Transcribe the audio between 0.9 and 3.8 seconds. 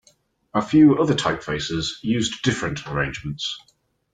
other typefaces used different arrangements.